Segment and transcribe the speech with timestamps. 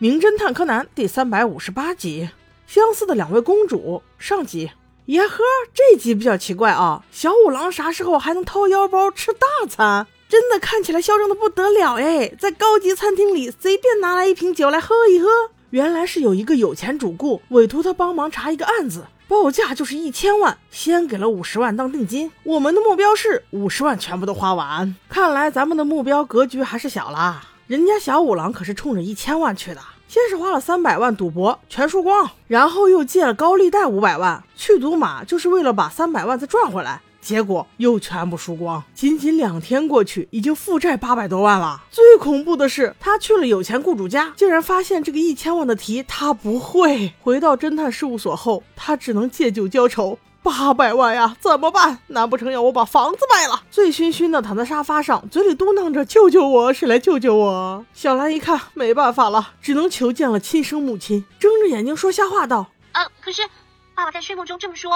[0.00, 2.28] 名侦探柯南》第三百五十八集，
[2.68, 4.70] 相似的两位公主上集。
[5.06, 5.42] 耶呵，
[5.74, 7.02] 这集比较奇怪啊！
[7.10, 10.06] 小五郎啥时候还能掏腰包吃大餐？
[10.28, 15.28] 真的看起来嚣张的不得了哎，在高级餐厅里随便拿来一瓶酒来喝一喝。
[15.70, 22.30] 原来是有一个有钱主顾委托他帮忙查一个案子，报价就是一千万，先给了五十万当定金。
[22.44, 24.94] 我们的目标是五十万全部都花完。
[25.08, 27.47] 看来咱们的目标格局还是小了。
[27.68, 37.02] 人家小五郎可是冲着一千万去的，先是花了三百万赌博全输光，然后又借了高利贷五百万去赌马，就是为了把三百万再赚回来。
[37.20, 41.82] 结果又全部输光，仅仅两天过去，已经负债八百多万了。
[41.90, 47.12] 最恐怖的是，他去了有钱雇主家，竟然发现这个一千万的题他不会。
[47.20, 50.18] 回到侦探事务所后，他只能借酒浇愁。
[50.48, 51.98] 八百万呀，怎么办？
[52.06, 53.62] 难不成要我把房子卖了？
[53.70, 63.42] 醉醺醺的躺在沙发上，嘴里嘟囔着：“救救我，谁来救救我？”小兰一看没办法了，只能求见了亲生母亲，睁着眼睛说瞎话道：“呃，可是
[63.94, 64.90] 爸爸在睡梦中这么说。”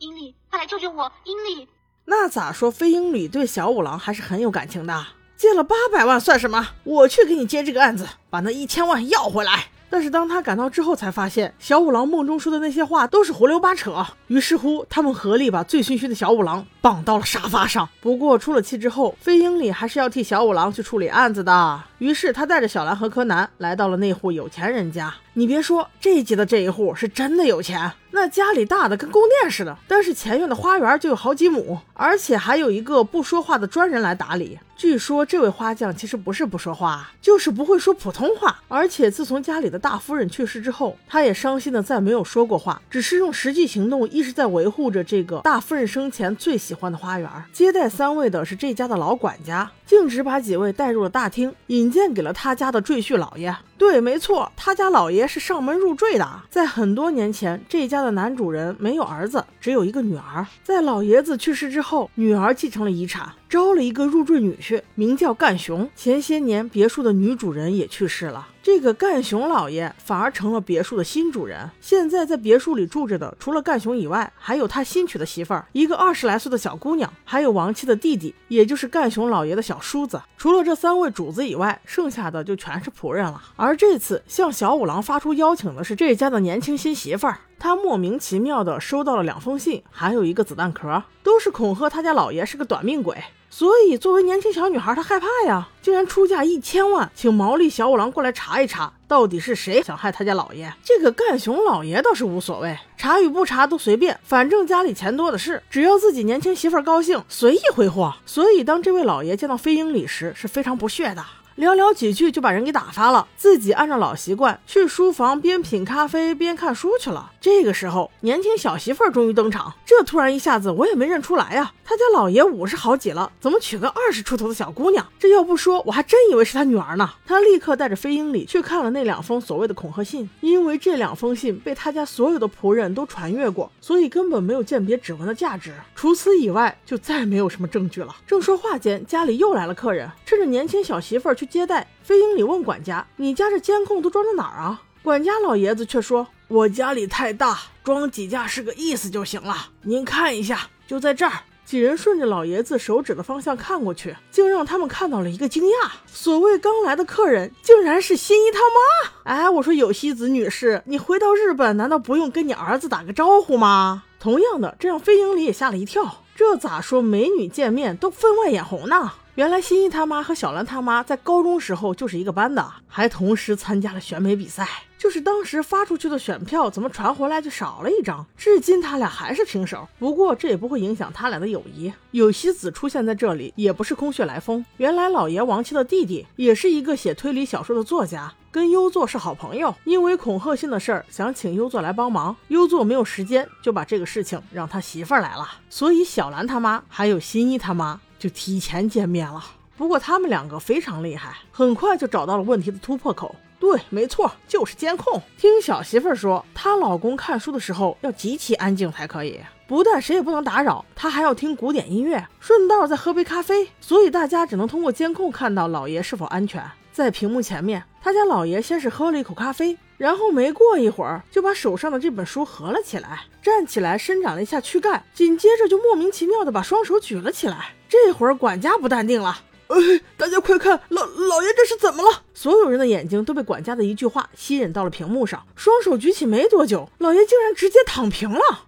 [0.00, 1.12] 英里，快来救救我！
[1.24, 1.68] 英里，
[2.06, 2.70] 那咋说？
[2.70, 5.06] 飞鹰里对小五郎还是很有感情的。
[5.36, 6.68] 借了八百万算什么？
[6.84, 9.68] 我去给你接这个案子，把那一千万要回来。
[9.90, 14.06] 但是当他赶到之后，才发现小五郎梦中说的那些话都是胡溜八扯。
[14.28, 17.88] 于是乎，他们合力把醉醺醺的小五郎绑到了沙发上。
[18.00, 21.82] 不过出了气之后，飞鹰里还是要替小五郎去处理案子的。
[21.98, 25.12] 于是他带着小兰和柯南来到了那户有钱人家。
[25.34, 29.76] 你别说，这一集的这一户是真的有钱，那家里大的跟宫殿似的。
[29.86, 34.58] 但是前院的花园就有好几亩，而且还有一个不说话的专人来打理。
[34.76, 38.58] 据说这位花匠其实不是不说话，就是不会说普通话。
[38.66, 47.28] 而且自从家里的大夫人去世之后，他也伤心的再没有说过话，只是用实际行动一直在维护着这个大夫人生前最喜欢的花园。
[47.52, 53.52] 接待三位的是这家的老管家，径直把几位带入了大厅，引荐给了他家的赘婿老爷。
[53.76, 56.24] 对，没错，他家老爷是上门入赘的。
[56.48, 60.46] 在很多年前，这家的男主人没有儿子，只有一个女儿。
[60.62, 65.90] 在老爷子去世之后，女儿继承了遗产，招了一个入赘女婿，名叫干雄。
[65.96, 68.46] 前些年，别墅的女主人也去世了。
[68.62, 71.68] 这个干雄老爷反而成了别墅的新主人。
[71.80, 80.22] 现在在别墅里住着的，除了干雄以外，还有他新娶的媳妇儿，一个二十来岁的小姑娘，还有亡妻的弟弟，也就是干雄老爷的小叔子。
[80.38, 83.42] 除了这三位主子以外，剩下的就全是仆人了。
[83.56, 87.36] 而这次向小五郎发出邀请的是这家的年轻新媳妇儿。
[87.60, 93.22] 他莫名其妙的收到了两封信，还有一个子弹壳，都是恐吓他家老爷是个短命鬼。
[93.50, 100.72] 所以，作为年轻小女孩，她害怕呀，竟然出价一千万，请毛利小五郎过来查一查，到底是谁想害他家老爷。
[100.84, 108.14] 这个干雄老爷倒是无所谓，查与不查都随便，反正家里钱多的是，只要自己年轻媳妇高兴，随意挥霍。
[108.24, 111.22] 所以，当这位老爷见到飞鹰里时，是非常不屑的。
[111.56, 117.32] 寥寥几句就把人给打发了，自己按照老习惯去书房边品咖啡边看书去了。
[117.40, 119.74] 这个时候，年轻小媳妇儿终于登场。
[119.84, 121.72] 这突然一下子，我也没认出来呀。
[121.84, 125.04] 他家老爷五十好几了，怎么娶个二十出头的小姑娘？
[125.18, 127.10] 这要不说，我还真以为是他女儿呢。
[127.26, 135.74] 他立刻带着飞鹰里去看了那两封所谓的恐吓信，因为这两封信被他家所有的仆人都传阅过，所以根本没有鉴别指纹的价值。
[135.96, 138.14] 除此以外，就再没有什么证据了。
[138.26, 141.50] 正说话间，家里又来了客人，趁着年轻小媳妇儿去。
[141.50, 149.70] 接待飞鹰里问管家：“你家这监控都装在哪儿啊？”管家老爷子却说：“我家里太大，装几架是个意思就行了。
[149.82, 151.32] 您看一下，就在这儿。”
[151.66, 159.32] 几人顺着老爷子手指的方向看过去，竟让他们看到了一个惊讶：所谓刚来的客人，竟然是新一他妈！
[159.32, 164.02] 哎，我说有希子女士，你回到日本难道不用跟你儿子打个招呼吗？
[164.18, 166.24] 同样的，这让飞鹰里也吓了一跳。
[166.40, 167.02] 这咋说？
[167.02, 169.12] 美女见面都分外眼红呢。
[169.34, 174.66] 原来新一他妈和小兰他妈在高中时候就是一个班的，还同时参加了选美比赛。
[174.96, 179.86] 就是当时发出去的选票怎么传回来就少了一张，至今他俩还是平手。
[179.98, 181.92] 不过这也不会影响他俩的友谊。
[182.12, 184.64] 有希子出现在这里也不是空穴来风。
[184.78, 189.74] 原来老爷亡妻的弟弟也是一个写推理小说的作家，跟优作是好朋友。
[189.84, 195.48] 因为恐吓信的事儿，想请优作来帮忙，优作没有时间，就把这个事情让他媳妇儿来了。
[195.68, 199.44] 所以小兰他妈还有新一他妈就提前见面了。
[199.76, 203.34] 不过他们两个非常厉害，很快就找到了问题的突破口。
[203.58, 205.20] 对，没错，就是监控。
[205.36, 213.68] 听小媳妇儿说，她老公看书的时候要极其安静才可以，不但谁也不能打扰，她还要听古典音乐，顺道再喝杯咖啡。
[213.78, 216.62] 所以大家只能通过监控看到老爷是否安全。
[216.92, 227.74] 在屏幕前面，他家老爷先是喝了一口咖啡，然后没过一会儿就把手上的这本书合了起来，站起来伸展了一下躯干，紧接着就莫名其妙的把双手举了起来。
[227.88, 229.42] 这会儿管家不淡定了。
[229.68, 229.76] 哎，
[230.16, 232.22] 大家快看，老老爷这是怎么了？
[232.34, 238.64] 所有人的眼睛都被管家的一句话吸引到了屏幕上，双手举起没多久，老爷竟然直接躺平了，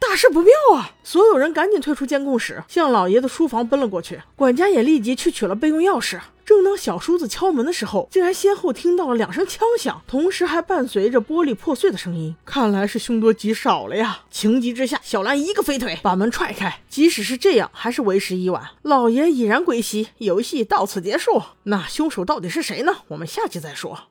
[0.00, 0.92] 大事不妙啊！
[1.04, 4.20] 所有人赶紧退出监控室，向老爷的书房奔了过去。
[4.34, 6.18] 管家也立即去取了备用钥匙。
[6.44, 12.34] 正当小叔子敲门的时候，竟然先后听到了两声枪响，同时还伴随着玻璃破碎的声音。
[12.44, 14.22] 看来是凶多吉少了呀！
[14.32, 16.80] 情急之下，小兰一个飞腿把门踹开。
[16.88, 21.40] 即使是这样，还是为时已晚，老爷已然归西，游戏到此结束。
[21.64, 22.96] 那凶手到底是谁呢？
[23.08, 24.09] 我们下期再说。